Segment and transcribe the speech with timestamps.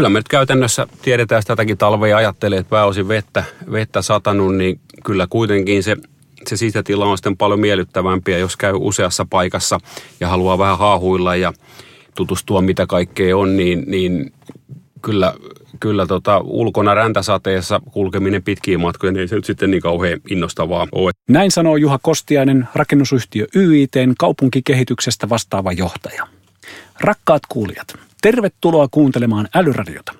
[0.00, 4.80] Kyllä me nyt käytännössä tiedetään että tätäkin talvea ajattelee, että pääosin vettä, vettä satanut, niin
[5.04, 5.96] kyllä kuitenkin se,
[6.50, 9.78] se sisätila on sitten paljon miellyttävämpiä, jos käy useassa paikassa
[10.20, 11.52] ja haluaa vähän haahuilla ja
[12.14, 14.32] tutustua mitä kaikkea on, niin, niin
[15.02, 15.34] kyllä,
[15.80, 20.86] kyllä tota, ulkona räntäsateessa kulkeminen pitkiin matkoja, niin ei se nyt sitten niin kauhean innostavaa
[20.92, 21.10] ole.
[21.28, 26.26] Näin sanoo Juha Kostiainen, rakennusyhtiö YITn kaupunkikehityksestä vastaava johtaja.
[27.00, 30.12] Rakkaat kuulijat, tervetuloa kuuntelemaan Älyradiota.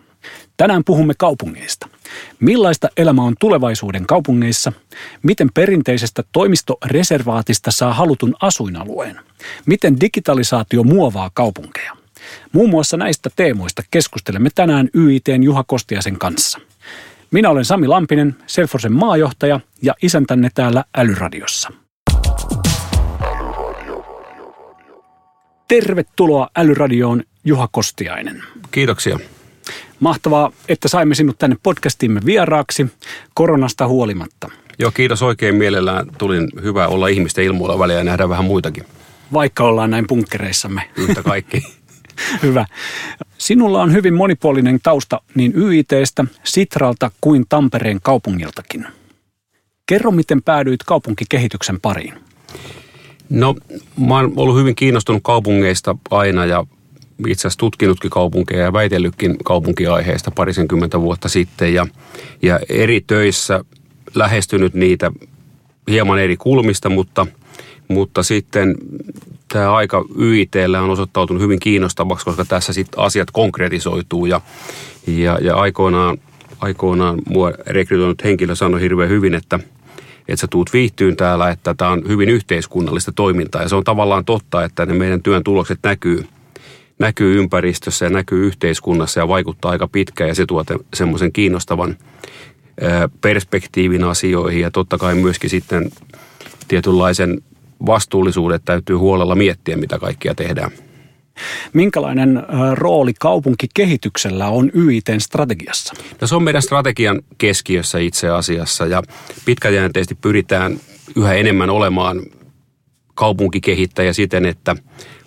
[0.56, 1.88] Tänään puhumme kaupungeista.
[2.40, 4.72] Millaista elämä on tulevaisuuden kaupungeissa?
[5.22, 9.20] Miten perinteisestä toimistoreservaatista saa halutun asuinalueen?
[9.66, 11.96] Miten digitalisaatio muovaa kaupunkeja?
[12.52, 16.58] Muun muassa näistä teemoista keskustelemme tänään YITn Juha Kostiaisen kanssa.
[17.30, 21.72] Minä olen Sami Lampinen, Selforsen maajohtaja ja isäntänne täällä Älyradiossa.
[25.68, 28.42] Tervetuloa Älyradioon Juha Kostiainen.
[28.70, 29.18] Kiitoksia.
[30.00, 32.86] Mahtavaa, että saimme sinut tänne podcastimme vieraaksi
[33.34, 34.50] koronasta huolimatta.
[34.78, 36.06] Joo, kiitos oikein mielellään.
[36.18, 38.84] Tulin hyvä olla ihmisten ilmoilla väliä ja nähdä vähän muitakin.
[39.32, 40.82] Vaikka ollaan näin punkkereissamme.
[40.96, 41.62] Yhtä kaikki.
[42.42, 42.66] hyvä.
[43.38, 48.86] Sinulla on hyvin monipuolinen tausta niin YITstä, Sitralta kuin Tampereen kaupungiltakin.
[49.86, 52.14] Kerro, miten päädyit kaupunkikehityksen pariin.
[53.30, 53.54] No,
[54.08, 56.66] mä oon ollut hyvin kiinnostunut kaupungeista aina ja
[57.28, 61.86] itse asiassa tutkinutkin kaupunkeja ja väitellytkin kaupunkiaiheista parisenkymmentä vuotta sitten ja,
[62.42, 63.64] ja eri töissä
[64.14, 65.12] lähestynyt niitä
[65.90, 67.26] hieman eri kulmista, mutta,
[67.88, 68.74] mutta sitten
[69.48, 74.40] tämä aika YITllä on osoittautunut hyvin kiinnostavaksi, koska tässä sitten asiat konkretisoituu ja,
[75.06, 76.18] ja, ja aikoinaan,
[76.60, 79.58] aikoinaan mua rekrytoinut henkilö sanoi hirveän hyvin, että–
[80.30, 83.62] että sä tuut viihtyyn täällä, että tämä on hyvin yhteiskunnallista toimintaa.
[83.62, 86.26] Ja se on tavallaan totta, että ne meidän työn tulokset näkyy,
[87.00, 91.96] näkyy ympäristössä ja näkyy yhteiskunnassa ja vaikuttaa aika pitkään ja se tuo semmoisen kiinnostavan
[93.20, 95.90] perspektiivin asioihin ja totta kai myöskin sitten
[96.68, 97.42] tietynlaisen
[97.86, 100.70] vastuullisuudet täytyy huolella miettiä, mitä kaikkia tehdään.
[101.72, 102.42] Minkälainen
[102.74, 105.94] rooli kaupunkikehityksellä on YITn strategiassa?
[106.20, 109.02] No se on meidän strategian keskiössä itse asiassa ja
[109.44, 110.80] pitkäjänteisesti pyritään
[111.16, 112.22] yhä enemmän olemaan
[113.14, 114.76] kaupunkikehittäjä siten, että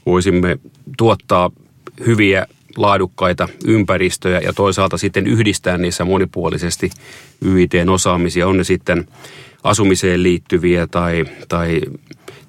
[0.06, 0.58] voisimme
[0.98, 1.52] tuottaa
[2.06, 6.90] hyviä laadukkaita ympäristöjä ja toisaalta sitten yhdistää niissä monipuolisesti
[7.46, 8.48] YITn osaamisia.
[8.48, 9.08] On ne sitten
[9.64, 11.82] asumiseen liittyviä tai, tai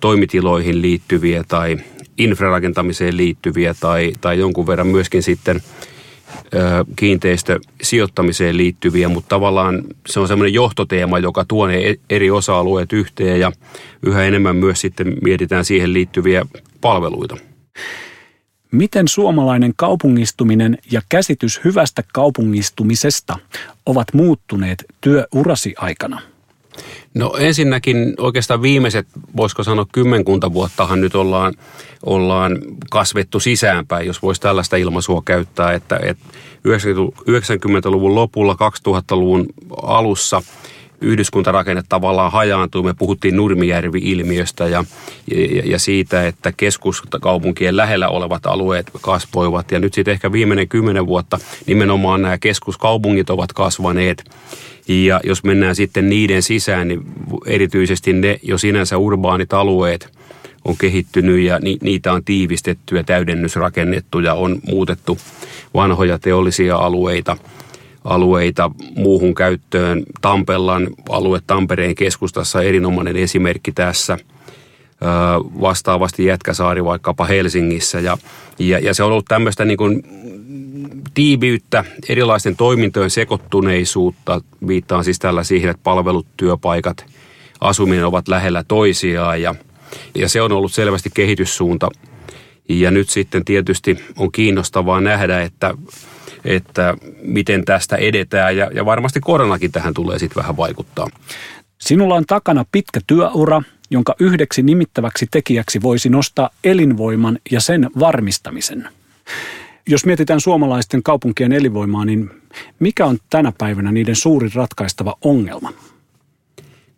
[0.01, 1.77] toimitiloihin liittyviä tai
[2.19, 5.61] infrarakentamiseen liittyviä tai, tai jonkun verran myöskin sitten
[6.97, 13.41] kiinteistösijoittamiseen liittyviä, mutta tavallaan se on semmoinen johtoteema, joka tuo ne e-, eri osa-alueet yhteen
[13.41, 13.53] ja
[14.03, 16.47] yhä enemmän myös sitten mietitään siihen liittyviä
[16.81, 17.37] palveluita.
[18.75, 23.39] Miten suomalainen kaupungistuminen ja käsitys hyvästä kaupungistumisesta
[23.87, 26.21] ovat muuttuneet työurasi aikana?
[27.15, 31.55] No ensinnäkin oikeastaan viimeiset, voisiko sanoa kymmenkunta vuottahan nyt ollaan,
[32.07, 32.59] ollaan
[32.91, 36.25] kasvettu sisäänpäin, jos voisi tällaista ilmaisua käyttää, että, että
[36.69, 38.57] 90-luvun lopulla,
[38.89, 39.47] 2000-luvun
[39.83, 40.43] alussa
[41.05, 42.83] yhdyskuntarakenne tavallaan hajaantui.
[42.83, 44.85] Me puhuttiin Nurmijärvi-ilmiöstä ja,
[45.31, 49.73] ja, ja siitä, että keskuskaupunkien lähellä olevat alueet kasvoivat.
[49.73, 54.25] Ja nyt sitten ehkä viimeinen kymmenen vuotta nimenomaan nämä keskuskaupungit ovat kasvaneet
[54.89, 57.01] ja jos mennään sitten niiden sisään, niin
[57.47, 60.13] erityisesti ne jo sinänsä urbaanit alueet
[60.65, 65.19] on kehittynyt ja ni, niitä on tiivistetty ja täydennysrakennettu ja on muutettu
[65.75, 67.37] vanhoja teollisia alueita
[68.05, 70.03] alueita muuhun käyttöön.
[70.21, 74.19] Tampellan alue Tampereen keskustassa erinomainen esimerkki tässä.
[75.61, 78.19] Vastaavasti Jätkäsaari vaikkapa Helsingissä ja,
[78.59, 80.03] ja, ja se on ollut tämmöistä niin kuin
[81.15, 84.41] tiiviyttä, erilaisten toimintojen sekoittuneisuutta.
[84.67, 87.07] Viittaan siis tällä siihen, että palvelut, työpaikat,
[87.61, 89.55] asuminen ovat lähellä toisiaan ja,
[90.15, 91.89] ja se on ollut selvästi kehityssuunta.
[92.69, 95.75] Ja nyt sitten tietysti on kiinnostavaa nähdä, että,
[96.45, 101.09] että miten tästä edetään ja, ja varmasti koronakin tähän tulee sitten vähän vaikuttaa.
[101.81, 108.89] Sinulla on takana pitkä työura, jonka yhdeksi nimittäväksi tekijäksi voisi nostaa elinvoiman ja sen varmistamisen.
[109.87, 112.31] Jos mietitään suomalaisten kaupunkien elinvoimaa, niin
[112.79, 115.73] mikä on tänä päivänä niiden suurin ratkaistava ongelma?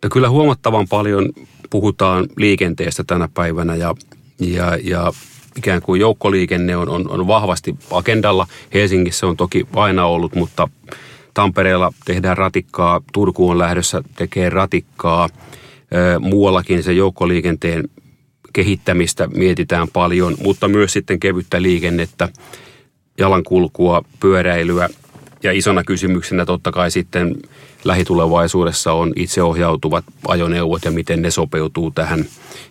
[0.03, 1.29] No kyllä huomattavan paljon
[1.69, 3.95] puhutaan liikenteestä tänä päivänä ja,
[4.39, 5.13] ja, ja
[5.57, 8.47] ikään kuin joukkoliikenne on, on, on vahvasti agendalla.
[8.73, 10.69] Helsingissä on toki aina ollut, mutta
[11.33, 15.29] Tampereella tehdään ratikkaa, Turku on lähdössä tekee ratikkaa.
[16.19, 17.83] Muuallakin se joukkoliikenteen
[18.53, 22.29] kehittämistä mietitään paljon, mutta myös sitten kevyttä liikennettä,
[23.17, 24.89] jalankulkua, pyöräilyä
[25.43, 27.35] ja isona kysymyksenä totta kai sitten
[27.83, 32.25] lähitulevaisuudessa on itseohjautuvat ajoneuvot ja miten ne sopeutuu tähän,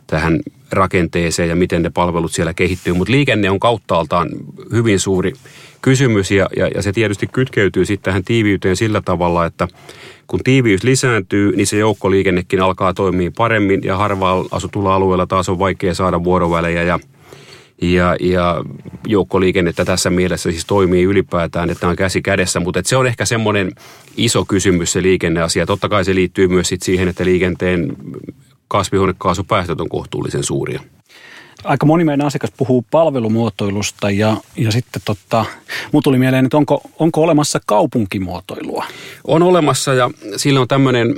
[0.07, 0.41] tähän
[0.71, 2.93] rakenteeseen ja miten ne palvelut siellä kehittyy.
[2.93, 4.29] Mutta liikenne on kauttaaltaan
[4.73, 5.33] hyvin suuri
[5.83, 9.69] kysymys ja, ja, ja se tietysti kytkeytyy sitten tähän tiiviyteen sillä tavalla, että
[10.27, 15.59] kun tiiviys lisääntyy, niin se joukkoliikennekin alkaa toimia paremmin ja harvaan asutulla alueella taas on
[15.59, 17.01] vaikea saada vuorovälejä ja
[17.83, 18.65] ja, ja
[19.07, 23.73] joukkoliikennettä tässä mielessä siis toimii ylipäätään, että on käsi kädessä, mutta se on ehkä semmoinen
[24.17, 25.67] iso kysymys se liikenneasia.
[25.67, 27.97] Totta kai se liittyy myös sit siihen, että liikenteen
[28.69, 30.81] kasvihuonekaasupäästöt on kohtuullisen suuria.
[31.65, 35.45] Aika moni meidän asiakas puhuu palvelumuotoilusta ja, ja sitten totta,
[35.93, 38.85] mun tuli mieleen, että onko, onko olemassa kaupunkimuotoilua?
[39.25, 41.15] On olemassa ja sillä on tämmöinen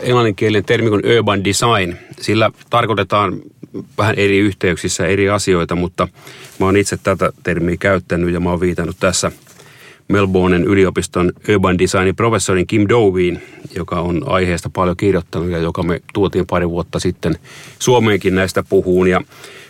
[0.00, 1.96] englanninkielinen termi kuin urban design.
[2.20, 3.40] Sillä tarkoitetaan
[3.98, 6.08] vähän eri yhteyksissä eri asioita, mutta
[6.58, 9.32] mä oon itse tätä termiä käyttänyt ja mä oon viitannut tässä
[10.08, 13.42] Melbournen yliopiston urban designin professorin Kim Doveen,
[13.76, 17.34] joka on aiheesta paljon kirjoittanut ja joka me tuotiin pari vuotta sitten
[17.78, 19.08] Suomeenkin näistä puhuun.
[19.08, 19.20] Ja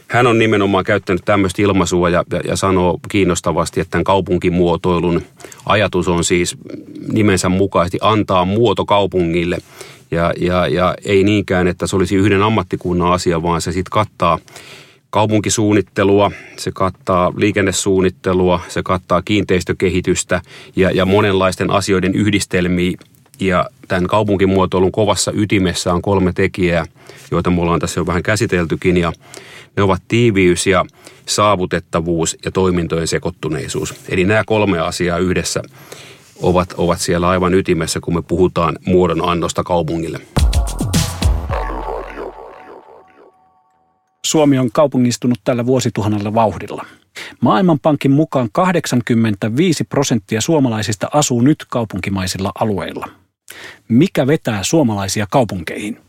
[0.09, 5.23] hän on nimenomaan käyttänyt tämmöistä ilmaisua ja, ja, ja sanoo kiinnostavasti, että tämän kaupunkimuotoilun
[5.67, 6.57] ajatus on siis
[7.13, 9.59] nimensä mukaisesti antaa muoto kaupungille–
[10.15, 14.39] ja, ja, ja ei niinkään, että se olisi yhden ammattikunnan asia, vaan se sitten kattaa
[15.15, 20.41] kaupunkisuunnittelua, se kattaa liikennesuunnittelua, se kattaa kiinteistökehitystä
[20.77, 22.93] ja, ja monenlaisten asioiden yhdistelmiä.
[23.41, 26.87] Ja tämän kaupunkimuotoilun kovassa ytimessä on kolme tekijää,
[27.31, 28.97] joita me ollaan tässä jo vähän käsiteltykin.
[28.97, 29.13] Ja
[29.77, 30.85] ne ovat tiiviys ja
[31.27, 33.95] saavutettavuus ja toimintojen sekoittuneisuus.
[34.09, 35.63] Eli nämä kolme asiaa yhdessä
[36.43, 40.21] ovat, ovat siellä aivan ytimessä, kun me puhutaan muodon annosta kaupungille.
[44.25, 46.87] Suomi on kaupungistunut tällä vuosituhannella vauhdilla.
[47.41, 53.09] Maailmanpankin mukaan 85 prosenttia suomalaisista asuu nyt kaupunkimaisilla alueilla.
[53.89, 56.01] Mikä vetää suomalaisia kaupunkeihin?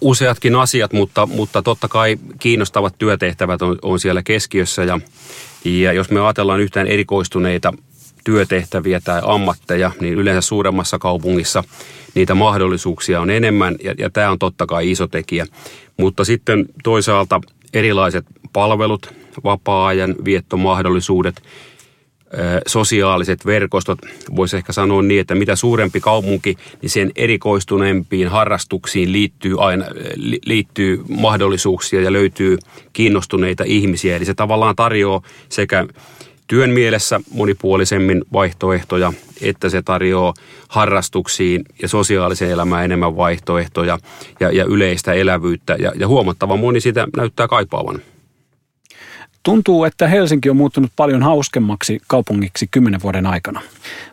[0.00, 4.84] Useatkin asiat, mutta, mutta totta kai kiinnostavat työtehtävät on, on siellä keskiössä.
[4.84, 5.00] Ja,
[5.64, 7.72] ja jos me ajatellaan yhtään erikoistuneita
[8.28, 11.64] työtehtäviä tai ammatteja, niin yleensä suuremmassa kaupungissa
[12.14, 15.46] niitä mahdollisuuksia on enemmän ja, ja tämä on totta kai iso tekijä.
[15.96, 17.40] Mutta sitten toisaalta
[17.74, 19.14] erilaiset palvelut,
[19.44, 21.42] vapaa-ajan viettomahdollisuudet,
[22.66, 23.98] sosiaaliset verkostot,
[24.36, 29.84] voisi ehkä sanoa niin, että mitä suurempi kaupunki, niin sen erikoistuneempiin harrastuksiin liittyy aina
[30.46, 32.58] liittyy mahdollisuuksia ja löytyy
[32.92, 34.16] kiinnostuneita ihmisiä.
[34.16, 35.86] Eli se tavallaan tarjoaa sekä
[36.48, 39.12] työn mielessä monipuolisemmin vaihtoehtoja,
[39.42, 40.34] että se tarjoaa
[40.68, 43.98] harrastuksiin ja sosiaaliseen elämään enemmän vaihtoehtoja
[44.40, 45.76] ja, ja yleistä elävyyttä.
[45.78, 48.02] Ja, ja huomattavan moni sitä näyttää kaipaavan.
[49.42, 53.60] Tuntuu, että Helsinki on muuttunut paljon hauskemmaksi kaupungiksi kymmenen vuoden aikana.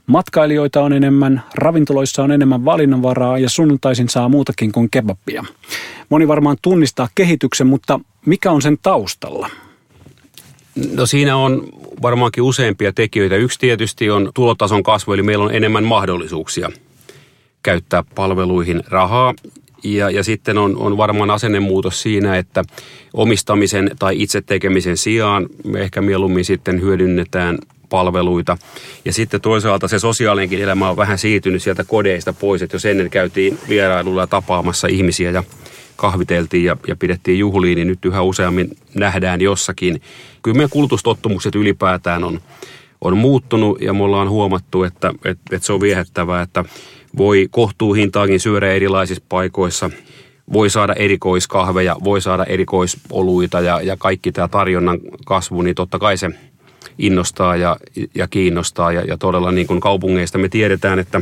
[0.07, 5.45] Matkailijoita on enemmän, ravintoloissa on enemmän valinnanvaraa ja sunnuntaisin saa muutakin kuin kebabbia.
[6.09, 9.49] Moni varmaan tunnistaa kehityksen, mutta mikä on sen taustalla?
[10.95, 11.67] No siinä on
[12.01, 13.35] varmaankin useampia tekijöitä.
[13.35, 16.71] Yksi tietysti on tulotason kasvu, eli meillä on enemmän mahdollisuuksia
[17.63, 19.33] käyttää palveluihin rahaa.
[19.83, 22.63] Ja, ja sitten on, on varmaan asennemuutos siinä, että
[23.13, 27.57] omistamisen tai itse tekemisen sijaan me ehkä mieluummin sitten hyödynnetään
[27.89, 28.57] palveluita.
[29.05, 33.09] Ja sitten toisaalta se sosiaalinenkin elämä on vähän siirtynyt sieltä kodeista pois, että jos ennen
[33.09, 35.43] käytiin vierailulla tapaamassa ihmisiä ja
[35.95, 40.01] kahviteltiin ja, ja pidettiin juhliin, niin nyt yhä useammin nähdään jossakin.
[40.45, 42.41] Kyllä meidän kulutustottumukset ylipäätään on,
[43.01, 46.65] on muuttunut ja me ollaan huomattu, että, että, että se on viehättävää, että
[47.17, 49.89] voi kohtuuhintaakin syödä erilaisissa paikoissa.
[50.53, 56.17] Voi saada erikoiskahveja, voi saada erikoisoluita ja, ja kaikki tämä tarjonnan kasvu, niin totta kai
[56.17, 56.29] se
[56.97, 57.77] innostaa ja,
[58.15, 58.91] ja kiinnostaa.
[58.91, 61.21] Ja, ja todella niin kuin kaupungeista me tiedetään, että,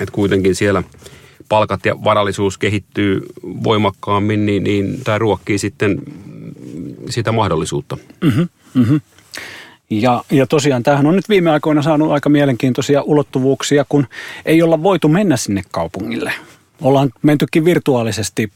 [0.00, 0.82] että kuitenkin siellä–
[1.48, 6.02] palkat ja varallisuus kehittyy voimakkaammin, niin, niin tämä ruokkii sitten
[7.10, 7.96] sitä mahdollisuutta.
[8.20, 9.00] Mm-hmm, mm-hmm.
[9.90, 14.06] Ja, ja tosiaan tämähän on nyt viime aikoina saanut aika mielenkiintoisia ulottuvuuksia, kun
[14.44, 16.32] ei olla voitu mennä sinne kaupungille.
[16.80, 18.52] Ollaan mentykin virtuaalisesti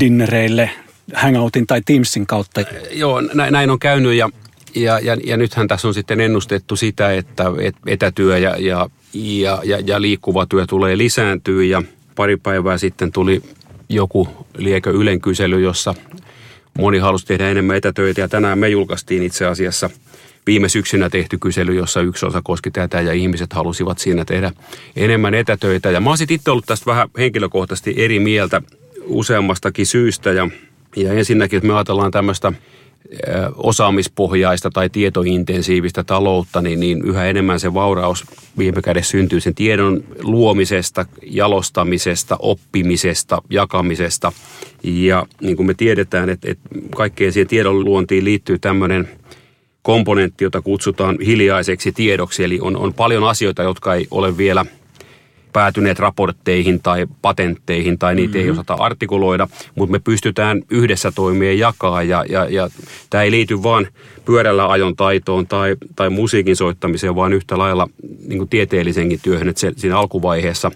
[0.00, 0.70] dinnereille,
[1.14, 2.60] Hangoutin tai Teamsin kautta.
[2.90, 4.30] Joo, näin on käynyt ja,
[4.74, 7.44] ja, ja, ja nythän tässä on sitten ennustettu sitä, että
[7.86, 11.82] etätyö ja, ja, ja, ja, ja liikkuva työ tulee lisääntyä ja–
[12.14, 13.42] pari päivää sitten tuli
[13.88, 15.94] joku liekö Ylen kysely, jossa
[16.78, 19.90] moni halusi tehdä enemmän etätöitä ja tänään me julkaistiin itse asiassa
[20.46, 24.52] viime syksynä tehty kysely, jossa yksi osa koski tätä ja ihmiset halusivat siinä tehdä
[24.96, 25.90] enemmän etätöitä.
[25.90, 28.62] Ja mä oon itse ollut tästä vähän henkilökohtaisesti eri mieltä
[29.04, 30.48] useammastakin syystä ja,
[30.96, 32.52] ja ensinnäkin, että me ajatellaan tämmöistä
[33.56, 38.24] osaamispohjaista tai tietointensiivistä taloutta, niin, niin yhä enemmän se vauraus
[38.58, 44.32] viime kädessä syntyy sen tiedon luomisesta, jalostamisesta, oppimisesta, jakamisesta.
[44.82, 49.08] Ja niin kuin me tiedetään, että, että kaikkeen siihen tiedon luontiin liittyy tämmöinen
[49.82, 52.44] komponentti, jota kutsutaan hiljaiseksi tiedoksi.
[52.44, 54.66] Eli on, on paljon asioita, jotka ei ole vielä–
[55.54, 58.44] päätyneet raportteihin tai patentteihin tai niitä mm-hmm.
[58.44, 62.70] ei osata artikuloida, mutta me pystytään yhdessä toimien jakaa ja, ja, ja
[63.10, 63.86] tämä ei liity vaan
[64.24, 67.88] pyörällä ajon taitoon tai, tai musiikin soittamiseen, vaan yhtä lailla
[68.28, 70.70] niin kuin tieteellisenkin työhön, että se, siinä alkuvaiheessa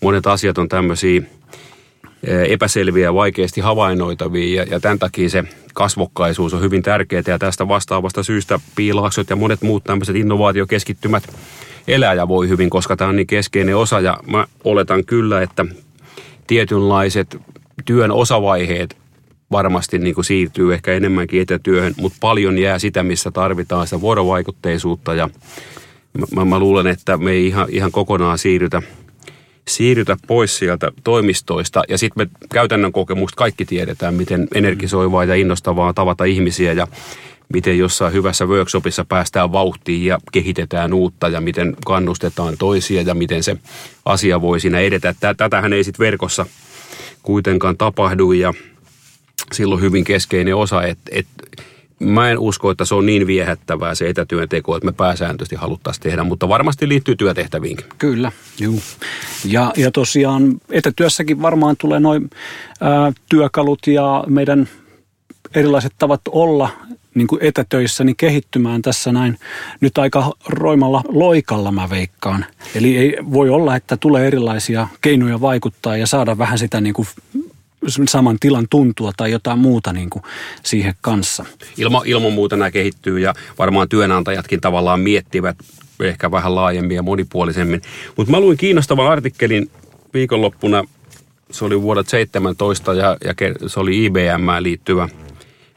[0.00, 1.22] monet asiat on tämmöisiä
[2.48, 7.68] epäselviä ja vaikeasti havainnoitavia ja, ja tämän takia se kasvokkaisuus on hyvin tärkeää ja tästä
[7.68, 11.22] vastaavasta syystä piilaaksot ja monet muut tämmöiset innovaatiokeskittymät
[11.88, 14.00] elää ja voi hyvin, koska tämä on niin keskeinen osa.
[14.00, 15.66] Ja mä oletan kyllä, että
[16.46, 17.36] tietynlaiset
[17.84, 18.96] työn osavaiheet
[19.52, 25.14] varmasti niin kuin siirtyy ehkä enemmänkin etätyöhön, mutta paljon jää sitä, missä tarvitaan sitä vuorovaikutteisuutta.
[25.14, 25.30] Ja
[26.34, 28.82] mä, mä luulen, että me ei ihan, ihan kokonaan siirrytä,
[29.68, 31.82] siirrytä pois sieltä toimistoista.
[31.88, 36.72] Ja sitten me käytännön kokemusta kaikki tiedetään, miten energisoivaa ja innostavaa tavata ihmisiä.
[36.72, 36.86] Ja
[37.52, 43.42] miten jossain hyvässä workshopissa päästään vauhtiin ja kehitetään uutta ja miten kannustetaan toisia ja miten
[43.42, 43.56] se
[44.04, 45.14] asia voi siinä edetä.
[45.36, 46.46] Tätähän ei sitten verkossa
[47.22, 48.54] kuitenkaan tapahdu ja
[49.52, 51.42] silloin hyvin keskeinen osa, että, että
[51.98, 56.24] mä en usko, että se on niin viehättävää se etätyönteko, että me pääsääntöisesti haluttaisiin tehdä,
[56.24, 57.86] mutta varmasti liittyy työtehtäviinkin.
[57.98, 58.80] Kyllä, juu.
[59.44, 62.30] Ja, ja tosiaan etätyössäkin varmaan tulee noin
[63.28, 64.68] työkalut ja meidän
[65.54, 66.70] erilaiset tavat olla
[67.14, 69.38] niin kuin etätöissä niin kehittymään tässä näin
[69.80, 72.46] nyt aika roimalla loikalla mä veikkaan.
[72.74, 77.08] Eli ei voi olla, että tulee erilaisia keinoja vaikuttaa ja saada vähän sitä niin kuin
[78.08, 80.22] saman tilan tuntua tai jotain muuta niin kuin
[80.62, 81.44] siihen kanssa.
[81.76, 85.56] Ilma, ilman muuta nämä kehittyy ja varmaan työnantajatkin tavallaan miettivät
[86.00, 87.82] ehkä vähän laajemmin ja monipuolisemmin.
[88.16, 89.70] Mutta mä luin kiinnostavan artikkelin
[90.14, 90.84] viikonloppuna,
[91.50, 93.34] se oli vuodet 17 ja, ja
[93.66, 95.08] se oli IBM liittyvä–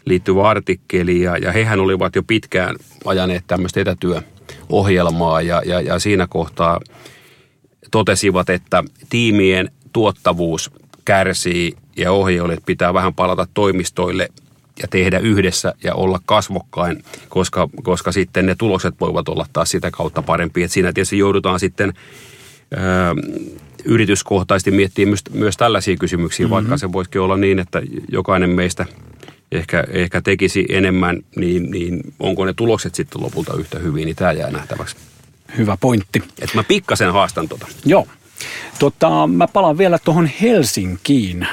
[0.05, 6.27] liittyvä artikkeli ja, ja hehän olivat jo pitkään ajaneet tämmöistä etätyöohjelmaa ja, ja, ja siinä
[6.27, 6.79] kohtaa
[7.91, 10.71] totesivat, että tiimien tuottavuus
[11.05, 14.29] kärsii ja ohjeille pitää vähän palata toimistoille
[14.81, 19.91] ja tehdä yhdessä ja olla kasvokkain, koska, koska sitten ne tulokset voivat olla taas sitä
[19.91, 20.63] kautta parempi.
[20.63, 21.93] Et siinä tietysti joudutaan sitten
[22.77, 23.15] ää,
[23.85, 26.53] yrityskohtaisesti miettimään myös, myös tällaisia kysymyksiä, mm-hmm.
[26.53, 28.85] vaikka se voisikin olla niin, että jokainen meistä–
[29.51, 34.31] ehkä, ehkä tekisi enemmän, niin, niin onko ne tulokset sitten lopulta yhtä hyvin, niin tämä
[34.31, 34.95] jää nähtäväksi.
[35.57, 36.23] Hyvä pointti.
[36.41, 37.67] Että mä pikkasen haastan tota.
[37.85, 38.07] Joo.
[38.79, 41.47] Tota, mä palaan vielä tuohon Helsinkiin,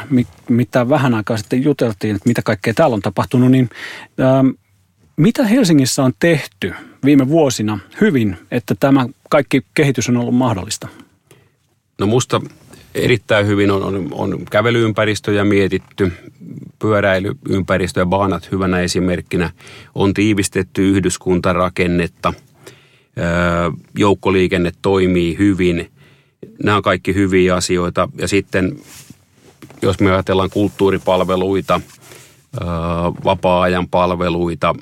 [0.49, 3.71] mitä vähän aikaa sitten juteltiin, että mitä kaikkea täällä on tapahtunut, niin
[4.21, 4.49] ähm,
[5.17, 10.89] mitä Helsingissä on tehty viime vuosina hyvin, että tämä kaikki kehitys on ollut mahdollista?
[11.99, 12.41] No musta
[12.95, 16.13] erittäin hyvin on, on, on kävelyympäristöjä mietitty,
[16.79, 19.51] pyöräilyympäristö ja baanat hyvänä esimerkkinä.
[19.95, 22.35] On tiivistetty yhdyskuntarakennetta,
[23.99, 25.91] joukkoliikenne toimii hyvin.
[26.65, 28.09] Nämä on kaikki hyviä asioita.
[28.19, 28.77] Ja sitten
[29.83, 31.81] jos me ajatellaan kulttuuripalveluita,
[33.25, 34.75] vapaa-ajan palveluita,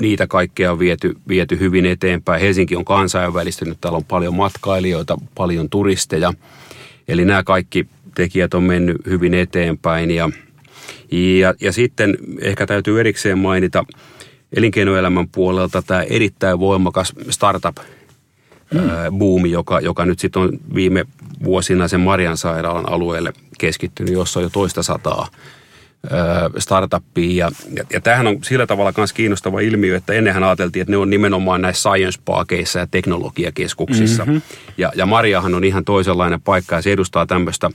[0.00, 2.40] niitä kaikkea on viety, viety hyvin eteenpäin.
[2.40, 6.32] Helsinki on kansainvälistynyt, täällä on paljon matkailijoita, paljon turisteja–
[7.08, 10.30] Eli nämä kaikki tekijät on mennyt hyvin eteenpäin ja,
[11.12, 13.84] ja, ja sitten ehkä täytyy erikseen mainita
[14.56, 17.76] elinkeinoelämän puolelta tämä erittäin voimakas startup
[18.74, 19.18] mm.
[19.18, 21.04] buumi, joka, joka nyt sitten on viime
[21.44, 25.28] vuosina sen Marian sairaalan alueelle keskittynyt, jossa on jo toista sataa
[26.58, 27.50] startuppia.
[27.74, 31.10] Ja, ja tämähän on sillä tavalla myös kiinnostava ilmiö, että ennenhän ajateltiin, että ne on
[31.10, 34.24] nimenomaan näissä science parkeissa ja teknologiakeskuksissa.
[34.24, 34.42] Mm-hmm.
[34.78, 37.70] Ja, ja Mariahan on ihan toisenlainen paikka ja se edustaa tämmöistä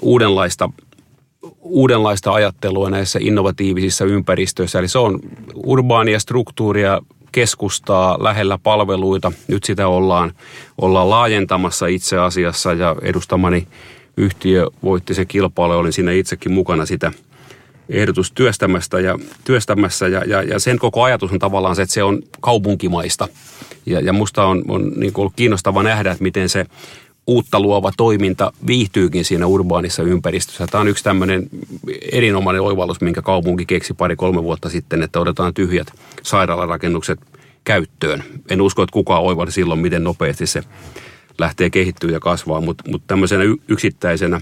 [0.00, 0.70] uudenlaista
[1.60, 4.78] uudenlaista ajattelua näissä innovatiivisissa ympäristöissä.
[4.78, 5.20] Eli se on
[5.54, 9.32] urbaania struktuuria, keskustaa lähellä palveluita.
[9.48, 10.32] Nyt sitä ollaan,
[10.78, 13.66] ollaan laajentamassa itse asiassa ja edustamani
[14.16, 15.72] yhtiö voitti se kilpailu.
[15.72, 17.12] Olin siinä itsekin mukana sitä–
[17.88, 22.02] ehdotus työstämästä ja, työstämässä ja, ja, ja sen koko ajatus on tavallaan se, että se
[22.02, 23.28] on kaupunkimaista.
[23.86, 26.66] Ja, ja musta on, on niin kuin ollut kiinnostava nähdä, että miten se
[27.26, 30.66] uutta luova toiminta viihtyykin siinä urbaanissa ympäristössä.
[30.66, 31.48] Tämä on yksi tämmöinen
[32.12, 37.20] erinomainen oivallus, minkä kaupunki keksi pari-kolme vuotta sitten, että otetaan tyhjät sairaalarakennukset
[37.64, 38.24] käyttöön.
[38.50, 40.62] En usko, että kukaan oivalli silloin, miten nopeasti se
[41.38, 44.40] lähtee kehittyä ja kasvaa, mutta, mutta tämmöisenä yksittäisenä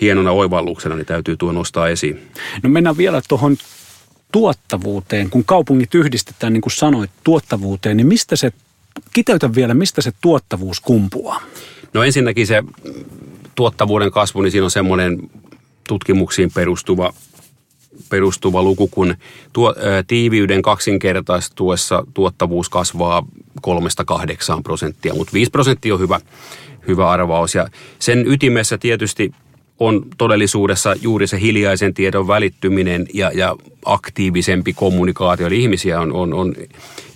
[0.00, 2.30] hienona oivalluksena niin täytyy tuo nostaa esiin.
[2.62, 3.56] No mennään vielä tuohon
[4.32, 5.30] tuottavuuteen.
[5.30, 8.52] Kun kaupungit yhdistetään, niin kuin sanoit, tuottavuuteen, niin mistä se,
[9.12, 11.42] kiteytä vielä, mistä se tuottavuus kumpuaa?
[11.92, 12.62] No ensinnäkin se
[13.54, 15.30] tuottavuuden kasvu, niin siinä on semmoinen
[15.88, 17.14] tutkimuksiin perustuva,
[18.10, 19.14] perustuva luku, kun
[19.52, 23.26] tuo, ää, tiiviyden kaksinkertaistuessa tuottavuus kasvaa
[23.62, 26.20] kolmesta kahdeksaan prosenttia, mutta 5 prosenttia on hyvä,
[26.88, 27.54] hyvä arvaus.
[27.54, 29.32] Ja sen ytimessä tietysti
[29.80, 35.46] on todellisuudessa juuri se hiljaisen tiedon välittyminen ja, ja aktiivisempi kommunikaatio.
[35.46, 36.54] Eli ihmisiä on, on, on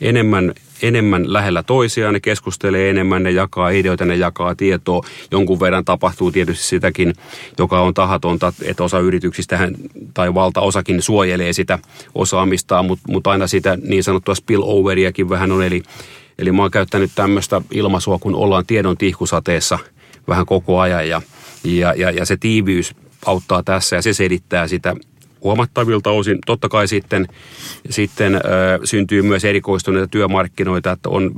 [0.00, 5.06] enemmän, enemmän lähellä toisiaan, ne keskustelee enemmän, ne jakaa ideoita, ne jakaa tietoa.
[5.30, 7.14] Jonkun verran tapahtuu tietysti sitäkin,
[7.58, 9.68] joka on tahatonta, että osa yrityksistä
[10.14, 11.78] tai valtaosakin suojelee sitä
[12.14, 15.62] osaamistaan, mutta, mutta aina sitä niin sanottua spilloveriakin vähän on.
[15.62, 15.82] Eli,
[16.38, 19.78] eli mä oon käyttänyt tämmöistä ilmaisua, kun ollaan tiedon tihkusateessa
[20.28, 21.22] vähän koko ajan ja,
[21.64, 22.94] ja, ja, ja se tiiviys
[23.26, 24.96] auttaa tässä ja se selittää sitä
[25.42, 26.38] huomattavilta osin.
[26.46, 27.28] Totta kai sitten,
[27.90, 28.40] sitten ö,
[28.84, 31.34] syntyy myös erikoistuneita työmarkkinoita, että on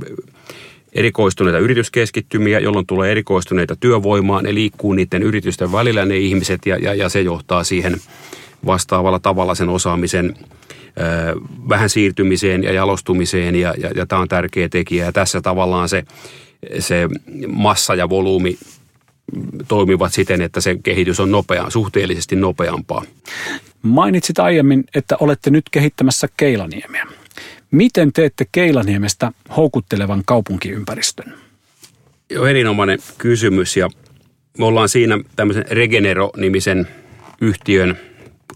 [0.93, 4.41] erikoistuneita yrityskeskittymiä, jolloin tulee erikoistuneita työvoimaa.
[4.41, 7.95] Ne liikkuu niiden yritysten välillä ne ihmiset ja, ja, ja se johtaa siihen
[8.65, 11.39] vastaavalla tavalla sen osaamisen ö,
[11.69, 15.05] vähän siirtymiseen ja jalostumiseen ja, ja, ja tämä on tärkeä tekijä.
[15.05, 16.03] Ja tässä tavallaan se,
[16.79, 17.09] se
[17.47, 18.57] massa ja volyymi
[19.67, 23.03] toimivat siten, että se kehitys on nopea, suhteellisesti nopeampaa.
[23.81, 27.07] Mainitsit aiemmin, että olette nyt kehittämässä Keilaniemiä.
[27.71, 31.33] Miten teette Keilaniemestä houkuttelevan kaupunkiympäristön?
[32.29, 33.89] Jo erinomainen kysymys ja
[34.57, 36.87] me ollaan siinä tämmöisen Regenero-nimisen
[37.41, 37.97] yhtiön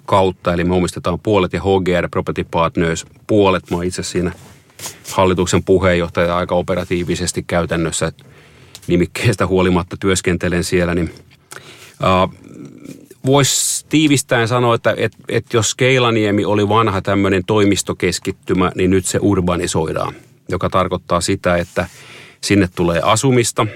[0.06, 3.72] kautta, eli me omistetaan puolet ja HGR Property Partners puolet.
[3.72, 4.32] Mä itse siinä
[5.12, 8.12] hallituksen puheenjohtaja aika operatiivisesti käytännössä
[8.88, 11.12] nimikkeestä huolimatta työskentelen siellä, niin
[12.04, 12.34] uh,
[13.26, 19.20] voisi tiivistäen sanoa, että et, et jos Keilaniemi oli vanha tämmöinen toimistokeskittymä, niin nyt se
[19.22, 20.14] urbanisoidaan,
[20.50, 21.88] joka tarkoittaa sitä, että
[22.42, 23.68] sinne tulee asumista,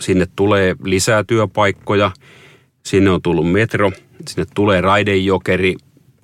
[0.00, 2.10] sinne tulee lisää työpaikkoja,
[2.86, 3.92] sinne on tullut metro,
[4.28, 5.76] sinne tulee raidejokeri,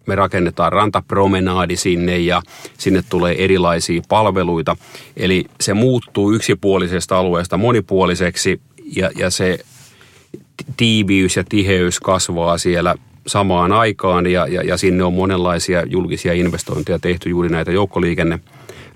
[0.09, 2.42] me rakennetaan rantapromenaadi sinne ja
[2.79, 4.77] sinne tulee erilaisia palveluita.
[5.16, 8.61] Eli se muuttuu yksipuolisesta alueesta monipuoliseksi
[8.97, 9.59] ja, ja se
[10.77, 12.94] tiiviys ja tiheys kasvaa siellä
[13.27, 18.40] samaan aikaan ja, ja, ja sinne on monenlaisia julkisia investointeja tehty juuri näitä joukkoliikenne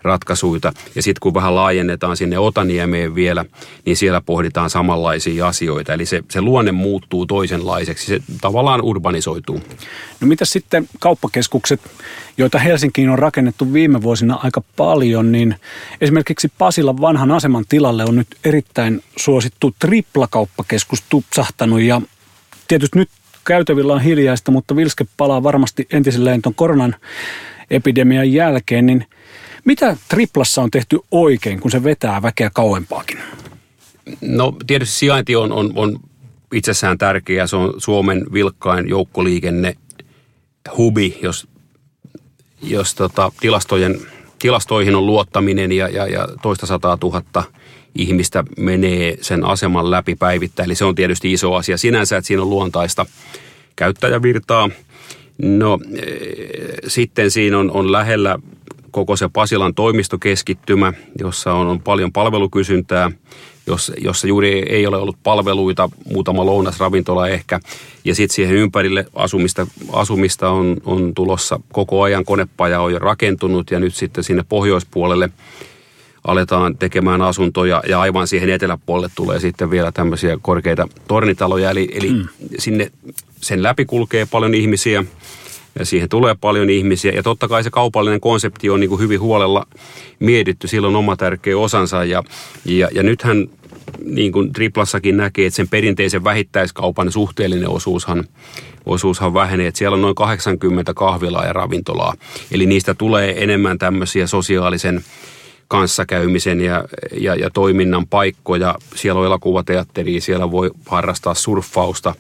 [0.03, 0.73] ratkaisuja.
[0.95, 3.45] Ja sitten kun vähän laajennetaan sinne Otaniemeen vielä,
[3.85, 5.95] niin siellä pohditaan samanlaisia asioita.
[5.95, 9.61] Eli se, se luonne muuttuu toisenlaiseksi, se tavallaan urbanisoituu.
[10.21, 11.81] No mitä sitten kauppakeskukset,
[12.39, 15.55] joita Helsinkiin on rakennettu viime vuosina aika paljon, niin
[16.01, 22.01] esimerkiksi Pasilan vanhan aseman tilalle on nyt erittäin suosittu triplakauppakeskus tupsahtanut ja
[22.69, 23.09] tietysti nyt
[23.45, 26.97] käytävillä on hiljaista, mutta Vilske palaa varmasti entiselleen tuon koronan
[27.71, 29.07] epidemian jälkeen, niin
[29.65, 33.19] mitä triplassa on tehty oikein, kun se vetää väkeä kauempaakin?
[34.21, 36.01] No tietysti sijainti on, on, on
[36.53, 37.47] itsessään tärkeä.
[37.47, 39.77] Se on Suomen vilkkain joukkoliikenne
[40.77, 41.49] hubi, jos,
[42.63, 44.01] jos tota, tilastojen,
[44.39, 47.45] tilastoihin on luottaminen ja, ja, ja toista sataa tuhatta
[47.95, 50.67] ihmistä menee sen aseman läpi päivittäin.
[50.67, 53.07] Eli se on tietysti iso asia sinänsä, että siinä on luontaista
[53.77, 54.71] käyttäjävirtaa.
[55.43, 56.07] No e,
[56.87, 58.39] sitten siinä on, on lähellä
[58.93, 63.11] koko se Pasilan toimistokeskittymä, jossa on, on paljon palvelukysyntää,
[63.67, 67.61] jossa, jossa juuri ei ole ollut palveluita, muutama lounasravintola ehkä.
[68.05, 73.71] Ja sitten siihen ympärille asumista, asumista on, on tulossa koko ajan, konepaja on jo rakentunut
[73.71, 75.31] ja nyt sitten sinne pohjoispuolelle
[76.25, 81.71] aletaan tekemään asuntoja ja aivan siihen eteläpuolelle tulee sitten vielä tämmöisiä korkeita tornitaloja.
[81.71, 82.29] Eli, eli mm.
[82.59, 82.93] sinne
[83.37, 85.05] sen läpi kulkee paljon ihmisiä
[85.79, 87.13] ja siihen tulee paljon ihmisiä.
[87.13, 89.67] Ja totta kai se kaupallinen konsepti on niin kuin hyvin huolella
[90.19, 92.05] mietitty, silloin oma tärkeä osansa.
[92.05, 92.23] Ja,
[92.65, 93.49] ja, ja nythän
[94.05, 98.25] niin kuin Triplassakin näkee, että sen perinteisen vähittäiskaupan suhteellinen osuushan,
[98.87, 99.67] osuushan vähenee.
[99.67, 102.15] Että siellä on noin 80 kahvilaa ja ravintolaa.
[102.53, 105.05] Eli niistä tulee enemmän tämmöisiä sosiaalisen
[105.69, 106.85] kanssakäymisen ja,
[107.21, 108.75] ja, ja toiminnan paikkoja.
[108.95, 112.15] Siellä on elokuvateatteria, siellä voi harrastaa surffausta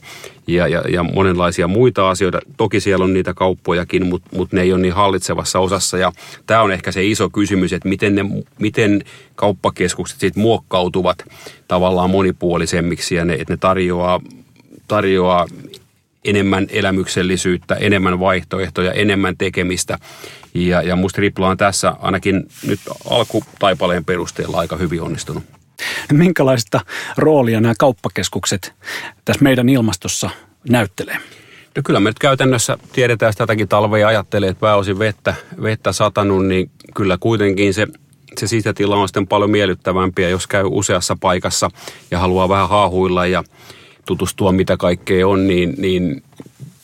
[0.46, 2.40] ja, ja, ja monenlaisia muita asioita.
[2.56, 5.98] Toki siellä on niitä kauppojakin, mutta mut ne ei ole niin hallitsevassa osassa.
[5.98, 6.12] Ja
[6.46, 8.24] tämä on ehkä se iso kysymys, että miten, ne,
[8.58, 11.24] miten kauppakeskukset sitten muokkautuvat
[11.68, 14.20] tavallaan monipuolisemmiksi ja ne, että ne tarjoaa,
[14.88, 15.46] tarjoaa
[16.24, 19.98] enemmän elämyksellisyyttä, enemmän vaihtoehtoja, enemmän tekemistä.
[20.54, 22.80] Ja, ja musta Ripla on tässä ainakin nyt
[23.10, 25.44] alkutaipaleen perusteella aika hyvin onnistunut.
[26.12, 26.80] Minkälaista
[27.16, 28.72] roolia nämä kauppakeskukset
[29.24, 30.30] tässä meidän ilmastossa
[30.68, 31.16] näyttelee?
[31.76, 36.46] No kyllä me nyt käytännössä tiedetään, että tätäkin talvea ajattelee, että pääosin vettä, vettä satanut,
[36.46, 37.86] niin kyllä kuitenkin se,
[38.38, 41.70] se sisätila on sitten paljon miellyttävämpiä, jos käy useassa paikassa
[42.10, 43.44] ja haluaa vähän haahuilla ja
[44.06, 46.22] tutustua mitä kaikkea on, niin, niin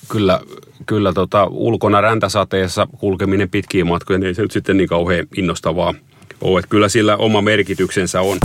[0.09, 0.41] kyllä,
[0.87, 5.95] kyllä tota, ulkona räntäsateessa kulkeminen pitkiä matkoja, niin se nyt sitten niin kauhean innostavaa
[6.41, 6.59] ole.
[6.59, 8.39] Että kyllä sillä oma merkityksensä on.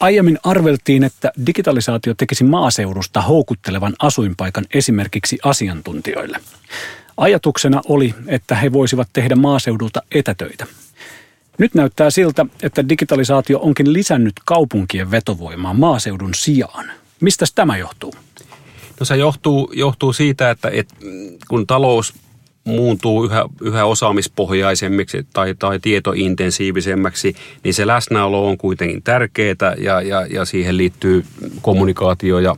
[0.00, 6.40] Aiemmin arveltiin, että digitalisaatio tekisi maaseudusta houkuttelevan asuinpaikan esimerkiksi asiantuntijoille.
[7.16, 10.66] Ajatuksena oli, että he voisivat tehdä maaseudulta etätöitä.
[11.60, 16.90] Nyt näyttää siltä, että digitalisaatio onkin lisännyt kaupunkien vetovoimaa maaseudun sijaan.
[17.20, 18.14] Mistä tämä johtuu?
[19.00, 20.94] No se johtuu, johtuu siitä, että, että
[21.48, 22.14] kun talous
[22.64, 30.26] muuntuu yhä, yhä osaamispohjaisemmiksi tai, tai tietointensiivisemmäksi, niin se läsnäolo on kuitenkin tärkeää ja, ja,
[30.26, 31.24] ja siihen liittyy
[31.62, 32.56] kommunikaatio ja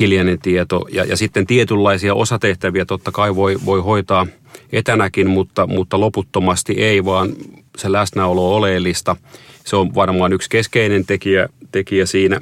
[0.00, 0.86] hiljainen tieto.
[0.92, 4.26] Ja, ja sitten tietynlaisia osatehtäviä totta kai voi, voi hoitaa
[4.72, 7.28] etänäkin, mutta, mutta loputtomasti ei, vaan
[7.76, 9.16] se läsnäolo on oleellista.
[9.64, 12.40] Se on varmaan yksi keskeinen tekijä, tekijä siinä.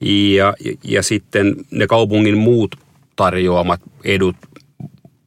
[0.00, 2.76] Ja, ja, ja sitten ne kaupungin muut
[3.16, 4.36] tarjoamat edut,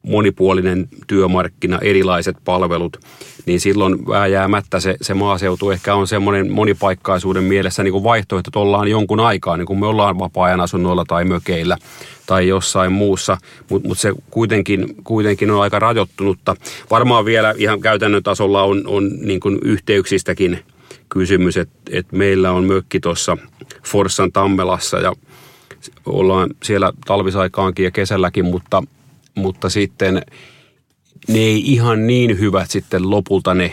[0.02, 3.00] monipuolinen työmarkkina, erilaiset palvelut,
[3.46, 8.58] niin silloin vääjäämättä se, se maaseutu ehkä on semmoinen monipaikkaisuuden mielessä niin kuin vaihtoehto, että
[8.58, 11.76] ollaan jonkun aikaa, niin kuin me ollaan vapaa-ajan asunnoilla tai mökeillä
[12.26, 13.36] tai jossain muussa,
[13.70, 16.56] mutta mut se kuitenkin, kuitenkin on aika rajoittunutta.
[16.90, 20.58] Varmaan vielä ihan käytännön tasolla on, on niin kuin yhteyksistäkin
[21.08, 23.36] kysymys, että, että meillä on mökki tuossa
[23.86, 25.12] Forssan Tammelassa ja
[26.06, 28.82] ollaan siellä talvisaikaankin ja kesälläkin, mutta,
[29.34, 30.22] mutta sitten
[31.28, 33.72] ne ei ihan niin hyvät sitten lopulta ne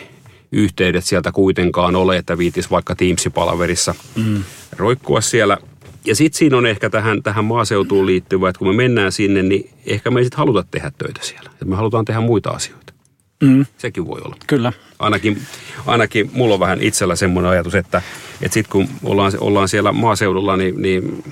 [0.51, 4.43] yhteydet sieltä kuitenkaan ole, että viitis vaikka Teams-palaverissa mm.
[4.77, 5.57] roikkua siellä.
[6.05, 9.69] Ja sitten siinä on ehkä tähän, tähän maaseutuun liittyvä, että kun me mennään sinne, niin
[9.85, 11.49] ehkä me ei sitten haluta tehdä töitä siellä.
[11.53, 12.93] Että me halutaan tehdä muita asioita.
[13.43, 13.65] Mm.
[13.77, 14.35] Sekin voi olla.
[14.47, 14.73] Kyllä.
[14.99, 15.41] Ainakin,
[15.85, 18.01] ainakin mulla on vähän itsellä semmoinen ajatus, että,
[18.41, 21.23] että sitten kun ollaan, ollaan siellä maaseudulla, niin, niin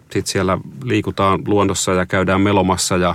[0.00, 3.14] sitten siellä liikutaan luonnossa ja käydään melomassa ja,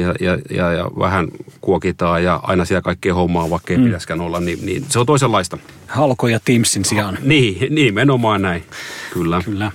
[0.00, 1.28] ja, ja, ja, ja vähän
[1.60, 3.84] kuokitaan ja aina siellä kaikkea hommaa, vaikka ei mm.
[3.84, 5.58] pitäisikään olla, niin, niin se on toisenlaista.
[5.86, 7.18] Halko ja Teamsin sijaan.
[7.26, 8.64] Niin, nimenomaan näin,
[9.12, 9.42] kyllä.
[9.44, 9.72] Kyllä.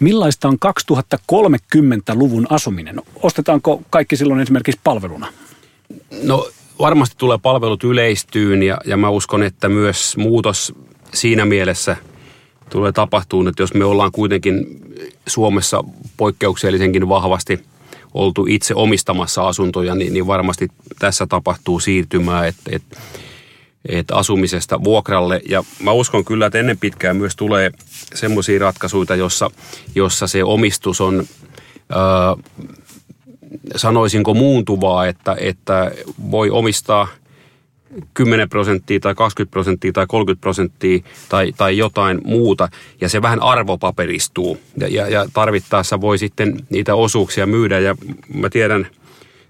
[0.00, 0.58] Millaista on
[1.32, 3.02] 2030-luvun asuminen?
[3.22, 5.26] Ostetaanko kaikki silloin esimerkiksi palveluna?
[6.22, 10.74] No varmasti tulee palvelut yleistyyn ja, ja mä uskon, että myös muutos
[11.14, 11.96] siinä mielessä
[12.70, 14.66] tulee tapahtumaan, että jos me ollaan kuitenkin
[15.26, 15.84] Suomessa
[16.16, 17.60] poikkeuksellisenkin vahvasti
[18.16, 22.96] oltu itse omistamassa asuntoja, niin, niin varmasti tässä tapahtuu siirtymää, että, että,
[23.88, 25.40] että asumisesta vuokralle.
[25.48, 27.70] Ja mä uskon kyllä, että ennen pitkään myös tulee
[28.14, 29.50] semmoisia ratkaisuja, jossa,
[29.94, 31.24] jossa se omistus on...
[31.92, 32.44] Öö,
[33.76, 35.92] sanoisinko muuntuvaa, että, että
[36.30, 37.08] voi omistaa
[38.14, 42.68] 10 prosenttia tai 20 prosenttia tai 30 prosenttia tai, tai jotain muuta
[43.00, 47.96] ja se vähän arvopaperistuu ja, ja, ja tarvittaessa voi sitten niitä osuuksia myydä ja
[48.34, 48.86] mä tiedän,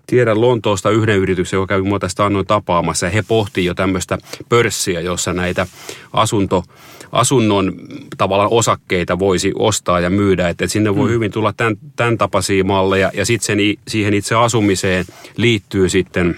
[0.06, 4.18] tiedän Lontoosta yhden yrityksen, joka kävi mua tästä annoin tapaamassa ja he pohti jo tämmöistä
[4.48, 5.66] pörssiä, jossa näitä
[6.12, 6.64] asunto,
[7.12, 7.72] asunnon
[8.16, 10.48] tavallaan osakkeita voisi ostaa ja myydä.
[10.48, 11.12] Että sinne voi mm.
[11.12, 15.04] hyvin tulla tämän, tämän tapaisia malleja ja sitten siihen itse asumiseen
[15.36, 16.36] liittyy sitten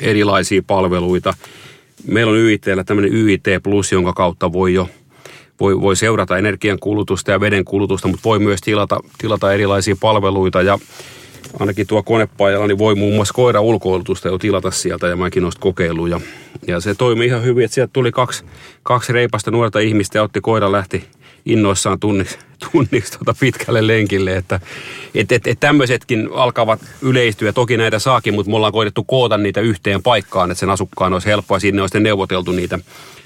[0.00, 1.34] erilaisia palveluita.
[2.06, 4.88] Meillä on YITllä tämmöinen YIT Plus, jonka kautta voi jo
[5.60, 10.62] voi, voi seurata energian kulutusta ja veden kulutusta, mutta voi myös tilata, tilata erilaisia palveluita
[10.62, 10.78] ja
[11.60, 15.52] ainakin tuo konepaijalla niin voi muun muassa koira ulkoilutusta jo tilata sieltä ja mäkin olen
[15.60, 16.08] kokeillut.
[16.08, 16.20] Ja,
[16.66, 18.44] ja se toimi ihan hyvin, että sieltä tuli kaksi,
[18.82, 21.04] kaksi reipasta nuorta ihmistä ja otti koira lähti
[21.46, 22.38] innoissaan tunniksi,
[22.72, 24.36] tunniksi tuota pitkälle lenkille.
[24.36, 24.60] Että
[25.14, 27.52] et, et, et tämmöisetkin alkavat yleistyä.
[27.52, 31.26] Toki näitä saakin, mutta me ollaan koitettu koota niitä yhteen paikkaan, että sen asukkaan olisi
[31.26, 31.58] helppoa.
[31.58, 32.78] Sinne on sitten neuvoteltu niitä,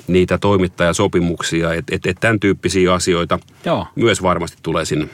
[0.07, 1.75] niitä toimittajasopimuksia.
[1.75, 3.87] Että et, et tämän tyyppisiä asioita Joo.
[3.95, 5.09] myös varmasti tulee sinne.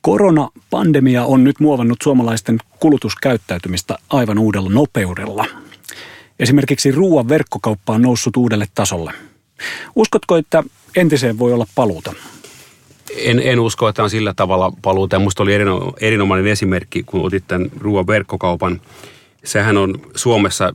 [0.00, 5.46] Koronapandemia on nyt muovannut suomalaisten kulutuskäyttäytymistä aivan uudella nopeudella.
[6.38, 9.12] Esimerkiksi ruoan verkkokauppa on noussut uudelle tasolle.
[9.96, 10.62] Uskotko, että
[10.96, 12.12] entiseen voi olla paluuta?
[13.16, 15.18] En, en usko, että on sillä tavalla paluuta.
[15.18, 18.80] Minusta oli erino, erinomainen esimerkki, kun otit tämän ruoan verkkokaupan.
[19.44, 20.74] Sehän on Suomessa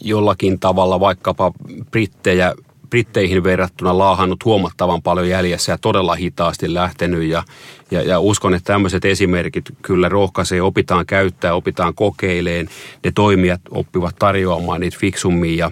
[0.00, 1.52] jollakin tavalla vaikkapa
[1.90, 2.54] brittejä
[2.90, 7.22] Britteihin verrattuna laahannut huomattavan paljon jäljessä ja todella hitaasti lähtenyt.
[7.22, 7.42] Ja,
[7.90, 12.68] ja, ja uskon, että tämmöiset esimerkit kyllä rohkaisee, opitaan käyttää, opitaan kokeileen.
[13.04, 15.70] Ne toimijat oppivat tarjoamaan niitä fiksummin ja,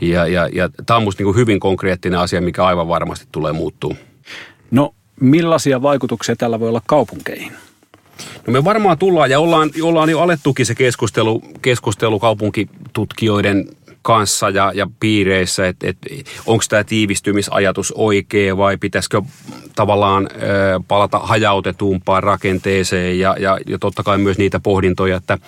[0.00, 3.96] ja, ja, ja tämä on musta niin hyvin konkreettinen asia, mikä aivan varmasti tulee muuttuu.
[4.70, 7.52] No millaisia vaikutuksia tällä voi olla kaupunkeihin?
[8.46, 13.68] No me varmaan tullaan ja ollaan, ollaan jo alettukin se keskustelu, keskustelu kaupunkitutkijoiden
[14.02, 15.96] kanssa ja, ja piireissä, että et,
[16.46, 19.22] onko tämä tiivistymisajatus oikea vai pitäisikö
[19.74, 20.38] tavallaan ö,
[20.88, 25.38] palata hajautetumpaan rakenteeseen ja, ja, ja totta kai myös niitä pohdintoja, että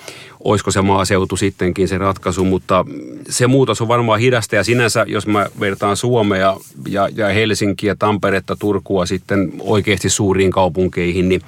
[0.44, 2.84] olisiko se maaseutu sittenkin se ratkaisu, mutta
[3.28, 6.56] se muutos on varmaan hidasta ja sinänsä, jos mä vertaan Suomea
[6.88, 11.42] ja, ja Helsinkiä, Tamperetta, Turkua sitten oikeasti suuriin kaupunkeihin, niin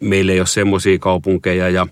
[0.00, 1.86] meillä ei ole semmoisia kaupunkeja ja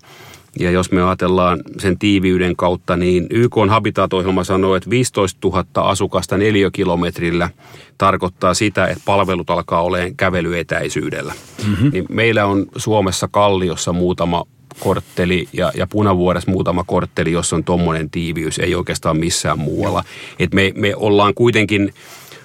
[0.58, 5.64] ja jos me ajatellaan sen tiiviyden kautta, niin YK on Habitat-ohjelma sanoo, että 15 000
[5.74, 7.50] asukasta neliökilometrillä
[7.98, 11.32] tarkoittaa sitä, että palvelut alkaa olemaan kävelyetäisyydellä.
[11.66, 11.90] Mm-hmm.
[11.92, 14.44] Niin meillä on Suomessa Kalliossa muutama
[14.80, 20.04] kortteli ja, ja Punavuoressa muutama kortteli, jossa on tuommoinen tiiviys, ei oikeastaan missään muualla.
[20.38, 21.94] Et me, me ollaan kuitenkin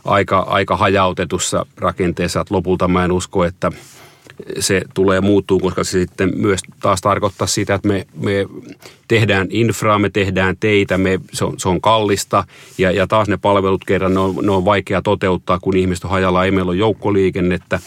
[0.05, 3.71] aika, aika hajautetussa rakenteessa, että lopulta mä en usko, että–
[4.59, 8.45] se tulee muuttuu, koska se sitten myös taas tarkoittaa sitä, että me, me
[9.07, 12.43] tehdään infraa, me tehdään teitä, me, se, on, se on kallista
[12.77, 16.11] ja, ja taas ne palvelut kerran, ne on, ne on vaikea toteuttaa, kun ihmiset on
[16.11, 17.79] hajalla, ei meillä ole joukkoliikennettä,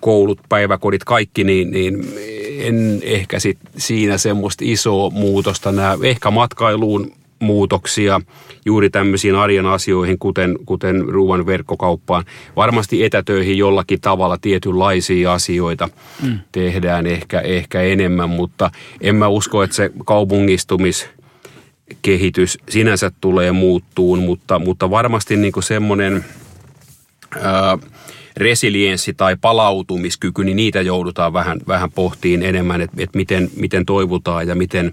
[0.00, 2.14] koulut, päiväkodit, kaikki, niin, niin
[2.58, 5.98] en ehkä sit siinä semmoista isoa muutosta näe.
[6.02, 7.12] Ehkä matkailuun
[7.44, 8.20] muutoksia
[8.64, 12.24] juuri tämmöisiin arjen asioihin, kuten, kuten ruoan verkkokauppaan.
[12.56, 15.88] Varmasti etätöihin jollakin tavalla tietynlaisia asioita
[16.22, 16.38] mm.
[16.52, 24.58] tehdään ehkä, ehkä enemmän, mutta en mä usko, että se kaupungistumiskehitys sinänsä tulee muuttuun, mutta,
[24.58, 26.24] mutta varmasti niin semmoinen...
[28.36, 34.48] Resilienssi tai palautumiskyky, niin niitä joudutaan vähän, vähän pohtiin enemmän, että, että miten, miten toivutaan
[34.48, 34.90] ja miten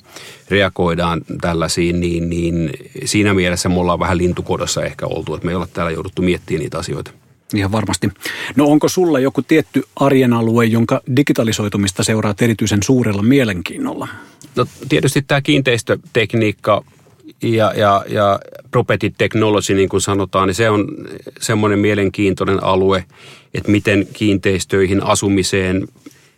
[0.50, 2.70] reagoidaan tällaisiin, niin, niin
[3.06, 6.60] siinä mielessä me ollaan vähän lintukodossa ehkä oltu, että me ei olla täällä jouduttu miettimään
[6.60, 7.12] niitä asioita.
[7.56, 8.10] Ihan varmasti.
[8.56, 14.08] No onko sulla joku tietty arjen alue, jonka digitalisoitumista seuraa erityisen suurella mielenkiinnolla?
[14.56, 16.84] No tietysti tämä kiinteistötekniikka
[17.42, 18.40] ja, ja, ja
[18.72, 20.88] property technology, niin kuin sanotaan, niin se on
[21.40, 23.06] semmoinen mielenkiintoinen alue,
[23.54, 25.88] että miten kiinteistöihin, asumiseen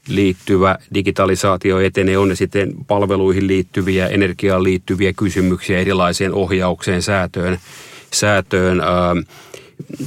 [0.07, 7.59] liittyvä digitalisaatio etenee, on ne sitten palveluihin liittyviä, energiaan liittyviä kysymyksiä, erilaiseen ohjaukseen, säätöön,
[8.11, 9.15] säätöön ää,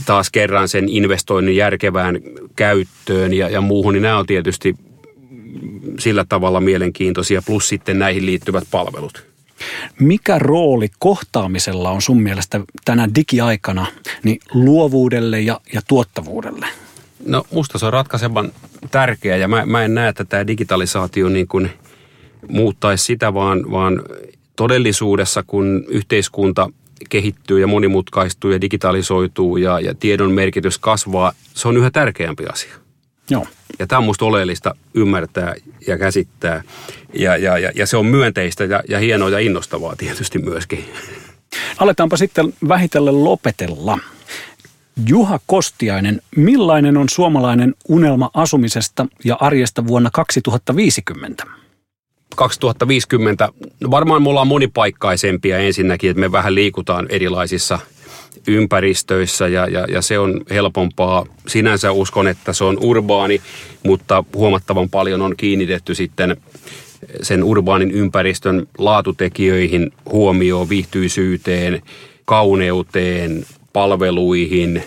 [0.07, 2.21] taas kerran sen investoinnin järkevään
[2.57, 4.77] käyttöön ja, ja muuhun, niin nämä on tietysti
[5.99, 9.36] sillä tavalla mielenkiintoisia, plus sitten näihin liittyvät palvelut.
[10.01, 13.87] Mikä rooli kohtaamisella on sun mielestä tänä digiaikana
[14.23, 16.67] niin luovuudelle ja, ja tuottavuudelle?
[17.27, 18.53] No musta se on ratkaisevan
[18.91, 21.71] tärkeä ja mä, mä en näe, että tämä digitalisaatio niin kuin
[22.49, 24.03] muuttaisi sitä, vaan, vaan
[24.57, 26.71] todellisuudessa kun yhteiskunta
[27.09, 32.86] kehittyy ja monimutkaistuu ja digitalisoituu ja, ja tiedon merkitys kasvaa, se on yhä tärkeämpi asia.
[33.31, 33.47] Joo.
[33.79, 35.55] Ja tämä on musta oleellista ymmärtää
[35.87, 36.63] ja käsittää.
[37.15, 40.85] Ja, ja, ja, ja se on myönteistä ja, ja hienoa ja innostavaa tietysti myöskin.
[41.79, 43.99] Aletaanpa sitten vähitellen lopetella.
[45.09, 51.45] Juha Kostiainen, millainen on suomalainen unelma asumisesta ja arjesta vuonna 2050?
[52.37, 53.49] 2050,
[53.91, 57.79] varmaan me ollaan monipaikkaisempia ensinnäkin, että me vähän liikutaan erilaisissa–
[58.49, 61.27] ympäristöissä ja, ja, ja se on helpompaa.
[61.47, 63.41] Sinänsä uskon, että se on urbaani,
[63.83, 66.37] mutta huomattavan paljon on kiinnitetty sitten
[67.23, 71.83] sen urbaanin ympäristön laatutekijöihin huomioon, viihtyisyyteen,
[72.25, 74.83] kauneuteen, palveluihin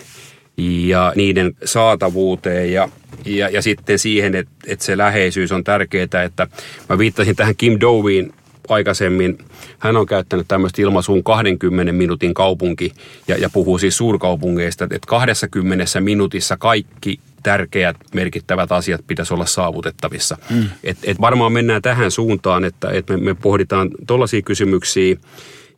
[0.56, 2.88] ja niiden saatavuuteen ja,
[3.24, 6.48] ja, ja sitten siihen, että, että se läheisyys on tärkeää, että
[6.88, 8.32] mä viittasin tähän Kim Doveen
[8.70, 9.38] aikaisemmin.
[9.78, 12.92] Hän on käyttänyt tämmöistä ilmaisuun 20 minuutin kaupunki
[13.28, 20.36] ja, ja puhuu siis suurkaupungeista, että 20 minuutissa kaikki tärkeät, merkittävät asiat pitäisi olla saavutettavissa.
[20.50, 20.64] Mm.
[20.84, 25.16] Et, et varmaan mennään tähän suuntaan, että et me, me pohditaan tuollaisia kysymyksiä.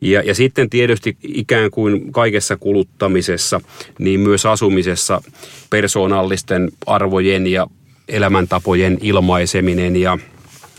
[0.01, 3.61] Ja, ja sitten tietysti ikään kuin kaikessa kuluttamisessa,
[3.99, 5.21] niin myös asumisessa
[5.69, 7.67] persoonallisten arvojen ja
[8.07, 10.17] elämäntapojen ilmaiseminen ja–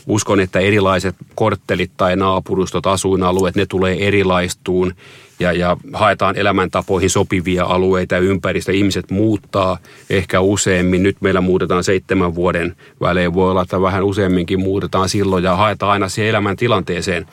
[0.06, 4.94] uskon, että erilaiset korttelit tai naapurustot, asuinalueet, ne tulee erilaistuun
[5.38, 8.72] ja, ja haetaan elämäntapoihin sopivia alueita ja ympäristö.
[8.72, 9.78] Ihmiset muuttaa
[10.10, 11.02] ehkä useammin.
[11.02, 13.34] Nyt meillä muutetaan seitsemän vuoden välein.
[13.34, 17.26] Voi olla, että vähän useamminkin muutetaan silloin ja haetaan aina siihen elämäntilanteeseen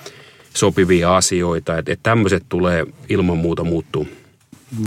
[0.54, 1.78] sopivia asioita.
[1.78, 4.08] Että et tämmöiset tulee ilman muuta muuttuu.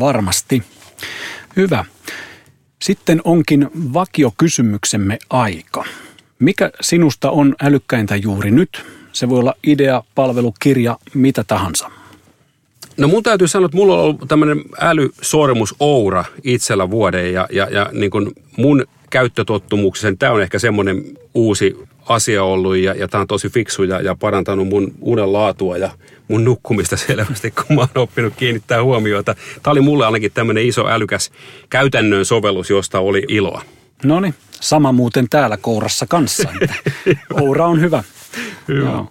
[0.01, 0.63] Varmasti.
[1.57, 1.85] Hyvä.
[2.83, 5.85] Sitten onkin vakiokysymyksemme aika.
[6.45, 8.85] Mikä sinusta on älykkäintä juuri nyt?
[9.13, 11.91] Se voi olla idea, palvelu, kirja, mitä tahansa.
[12.97, 17.69] No mun täytyy sanoa, että mulla on ollut tämmöinen älysormus Oura itsellä vuoden ja, ja,
[17.71, 21.05] ja niin kuin mun käyttötottumuksessa, tämä on ehkä semmoinen
[21.35, 21.77] uusi
[22.09, 25.91] asia ollut ja, ja tämä on tosi fiksu ja, ja parantanut mun unen laatua ja
[26.29, 29.35] mun nukkumista selvästi, kun mä oon oppinut kiinnittää huomiota.
[29.63, 31.31] Tämä oli mulle ainakin tämmöinen iso älykäs
[31.71, 33.63] käytännön sovellus, josta oli iloa.
[34.05, 36.49] No niin, sama muuten täällä kourassa kanssa.
[37.43, 38.05] Oura on hyvä.
[38.69, 38.91] Hyvä.
[38.91, 39.09] Joo.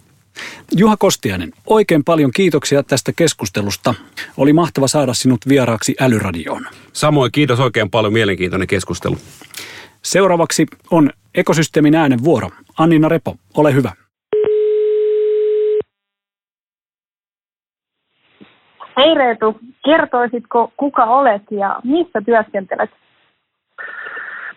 [0.72, 3.94] Juha Kostiainen, oikein paljon kiitoksia tästä keskustelusta.
[4.38, 6.66] Oli mahtava saada sinut vieraaksi Älyradioon.
[6.94, 9.18] Samoin kiitos oikein paljon mielenkiintoinen keskustelu.
[10.02, 12.50] Seuraavaksi on ekosysteemin äänen vuoro.
[12.80, 13.92] Annina Repo, ole hyvä.
[18.98, 22.90] Hei Reetu, kertoisitko kuka olet ja missä työskentelet?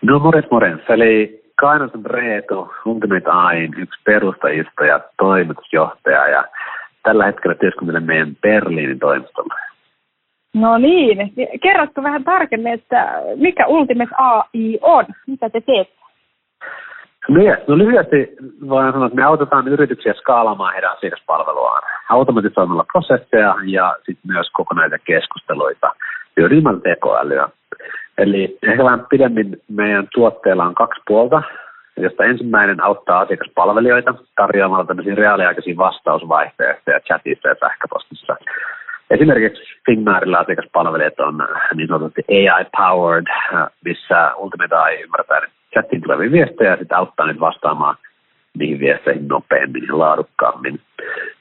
[0.01, 6.43] No morjens morjens, eli Kainasen Reetu, Ultimate Ain, yksi perustajista ja toimitusjohtaja ja
[7.03, 9.55] tällä hetkellä työskentelen meidän Berliinin toimistolla.
[10.53, 15.05] No niin, kerrotko vähän tarkemmin, että mikä Ultimate AI on?
[15.27, 15.97] Mitä te teette?
[17.29, 17.59] No, yes.
[17.67, 18.35] no lyhyesti
[18.69, 24.97] voin sanoa, että me autetaan yrityksiä skaalaamaan heidän asiakaspalveluaan automatisoimalla prosesseja ja sitten myös kokonaisia
[25.05, 25.91] keskusteluita
[26.37, 27.49] hyödyntämällä tekoälyä.
[28.17, 31.41] Eli ehkä vähän pidemmin meidän tuotteella on kaksi puolta,
[31.97, 38.35] josta ensimmäinen auttaa asiakaspalvelijoita tarjoamalla tämmöisiä reaaliaikaisia vastausvaihtoehtoja chatissa ja sähköpostissa.
[39.09, 43.25] Esimerkiksi Figmarilla asiakaspalvelijat on niin sanotusti AI-powered,
[43.85, 45.41] missä Ultimate AI ymmärtää
[45.73, 47.95] chattiin tulevia viestejä ja sitten auttaa nyt vastaamaan
[48.57, 50.79] niihin viesteihin nopeammin ja laadukkaammin.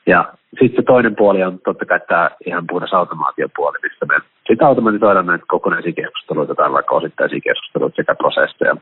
[0.06, 4.14] Ja sitten se toinen puoli on totta kai tämä ihan puhdas automaatiopuoli, missä me
[4.46, 8.76] sitten automatisoidaan näitä kokonaisia keskusteluita tai vaikka osittaisia keskusteluita sekä prosesseja.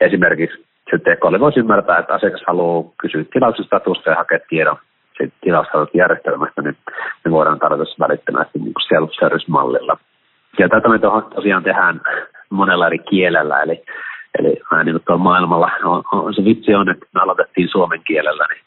[0.00, 4.76] Esimerkiksi se tekoäly voisi ymmärtää, että asiakas haluaa kysyä tilauksen statusta ja hakea tiedon
[5.94, 6.76] järjestelmästä, niin
[7.24, 9.96] me voidaan tarjota se välittömästi niin self-service-mallilla.
[10.58, 10.98] Ja tätä me
[11.34, 12.00] tosiaan tehdään
[12.50, 13.82] monella eri kielellä, eli,
[14.74, 18.46] eli aina niin kuin maailmalla on, on, se vitsi on, että me aloitettiin suomen kielellä,
[18.50, 18.64] niin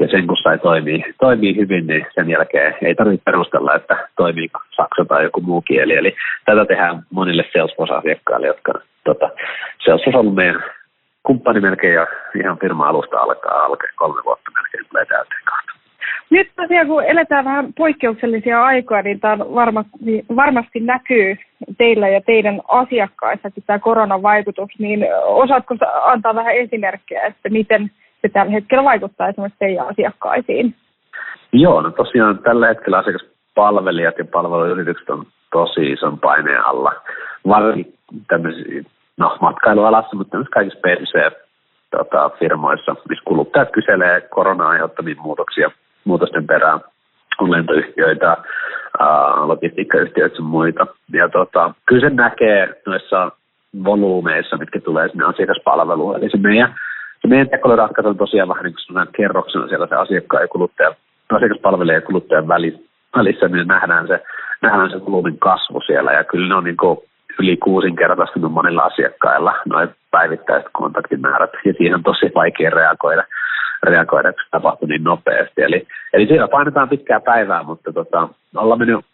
[0.00, 4.50] ja sen kun sai toimii, toimii hyvin, niin sen jälkeen ei tarvitse perustella, että toimii
[4.76, 5.94] saksa tai joku muu kieli.
[5.94, 8.72] Eli tätä tehdään monille Salesforce-asiakkaille, jotka
[9.04, 9.30] tota,
[9.84, 10.64] Salesforce on ollut meidän
[11.22, 12.06] kumppani melkein ja
[12.40, 15.49] ihan firma alusta alkaa alkea kolme vuotta melkein tulee täyteen.
[16.30, 21.36] Nyt tosiaan kun eletään vähän poikkeuksellisia aikoja, niin tämä varmasti, varmasti näkyy
[21.78, 27.90] teillä ja teidän asiakkaissakin tämä koronan vaikutus, niin osaatko antaa vähän esimerkkejä, että miten
[28.22, 30.74] se tällä hetkellä vaikuttaa esimerkiksi teidän asiakkaisiin?
[31.52, 36.92] Joo, no tosiaan tällä hetkellä asiakaspalvelijat ja palveluyritykset on tosi ison paineen alla.
[37.48, 37.94] Varsinkin
[38.28, 38.82] tämmöisiä,
[39.16, 45.70] no matkailualassa, mutta myös kaikissa PC-firmoissa, tota, missä kuluttajat kyselee korona-aiheuttamia muutoksia,
[46.04, 46.80] muutosten perään
[47.40, 48.36] on lentoyhtiöitä,
[49.44, 50.86] logistiikkayhtiöitä ja muita.
[51.12, 53.32] Ja tota, kyllä se näkee noissa
[53.84, 56.16] volyymeissa, mitkä tulee sinne asiakaspalveluun.
[56.16, 56.74] Eli se meidän
[57.22, 60.94] se meidän tekoälyratkaisu on tosiaan vähän niin kuin kerroksena siellä se asiakkaan ja kuluttajan,
[61.32, 64.22] asiakaspalvelija ja kuluttajan välissä, niin nähdään se,
[64.62, 66.12] nähdään se volyymin kasvu siellä.
[66.12, 66.98] Ja kyllä ne on niin kuin
[67.38, 73.24] yli kuusinkertaistunut monilla asiakkailla noin päivittäiset kontaktimäärät, ja siihen on tosi vaikea reagoida,
[73.82, 75.62] reagoida kun se tapahtuu niin nopeasti.
[75.62, 79.04] Eli, eli siellä painetaan pitkää päivää, mutta tota, ollaan mennyt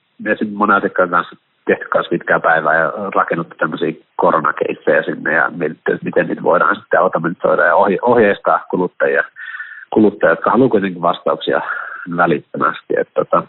[0.52, 6.04] monen asiakkaan kanssa tehty kanssa pitkää päivää ja rakennuttu tämmöisiä koronakeissejä sinne ja mietitty, että
[6.04, 9.24] miten niitä voidaan sitten automatisoida ja ohje- ohjeistaa kuluttajia,
[9.90, 11.60] kuluttajia, jotka haluaa kuitenkin vastauksia
[12.16, 12.94] välittömästi.
[12.96, 13.42] Että tota,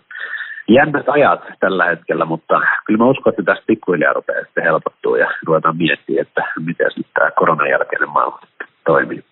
[0.68, 5.32] jännät ajat tällä hetkellä, mutta kyllä mä uskon, että tästä pikkuhiljaa rupeaa sitten helpottuu ja
[5.46, 8.40] ruvetaan miettiä, että miten sitten tämä koronan jälkeinen maailma
[8.86, 9.24] toimii.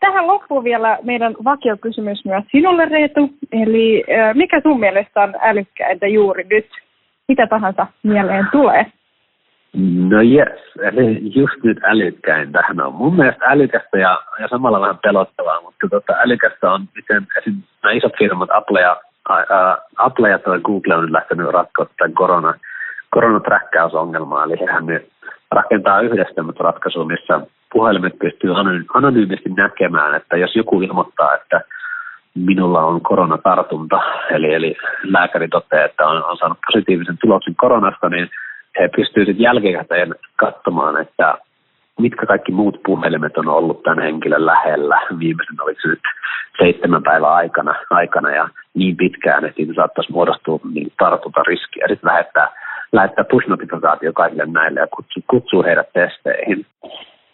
[0.00, 3.30] Tähän loppuu vielä meidän vakiokysymys myös sinulle, Reetu.
[3.52, 4.04] Eli
[4.34, 6.66] mikä sun mielestä on älykkäintä juuri nyt?
[7.28, 8.86] mitä tahansa mieleen tulee?
[10.10, 12.62] No yes, eli just nyt älykkäintä.
[12.72, 17.54] No mun mielestä älykästä ja, ja samalla vähän pelottavaa, mutta tota, älykästä on, miten esim.
[17.82, 18.96] nämä isot firmat, Apple ja,
[19.28, 22.54] ää, Apple ja Google on nyt lähtenyt ratkoa tämän korona,
[23.10, 25.08] koronaträkkäysongelmaa, eli hehän nyt
[25.50, 27.40] rakentaa yhdistelmät ratkaisu, missä
[27.72, 28.50] puhelimet pystyy
[28.94, 31.60] anonyymisti näkemään, että jos joku ilmoittaa, että
[32.34, 38.30] minulla on koronatartunta, eli, eli lääkäri toteaa, että on, on saanut positiivisen tuloksen koronasta, niin
[38.78, 41.34] he pystyvät sitten jälkikäteen katsomaan, että
[41.98, 46.02] mitkä kaikki muut puhelimet on ollut tämän henkilön lähellä viimeisen, oliko se nyt
[46.58, 50.92] seitsemän päivän aikana, aikana ja niin pitkään, että siitä saattaisi muodostua niin
[51.46, 52.48] riski ja sitten lähettää,
[52.92, 56.66] lähettää push-notifikaatio kaikille näille ja kutsuu, kutsuu heidät testeihin.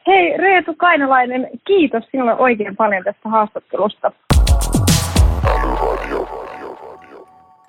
[0.07, 4.13] Hei Reetu Kainalainen, kiitos sinulle oikein paljon tästä haastattelusta.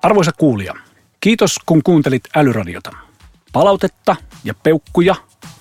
[0.02, 0.74] Arvoisa kuulija,
[1.20, 2.90] kiitos kun kuuntelit Älyradiota.
[3.52, 5.14] Palautetta ja peukkuja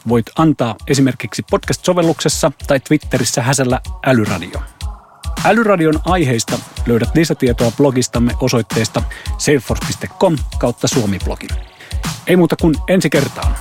[0.09, 4.59] voit antaa esimerkiksi podcast-sovelluksessa tai Twitterissä häsällä Älyradio.
[5.45, 6.55] Älyradion aiheista
[6.87, 9.01] löydät lisätietoa blogistamme osoitteesta
[9.37, 11.47] salesforce.com kautta suomiblogi.
[12.27, 13.55] Ei muuta kuin ensi kertaan.